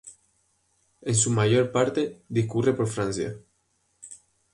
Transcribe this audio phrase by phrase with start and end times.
[1.03, 3.37] En su mayor parte discurre por Francia.